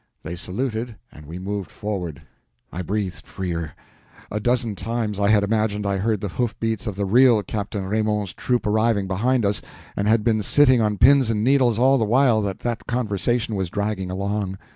[0.23, 2.23] They saluted, and we moved forward.
[2.73, 3.75] I breathed freer.
[4.31, 8.33] A dozen times I had imagined I heard the hoofbeats of the real Captain Raymond's
[8.33, 9.61] troop arriving behind us,
[9.95, 13.69] and had been sitting on pins and needles all the while that that conversation was
[13.69, 14.57] dragging along.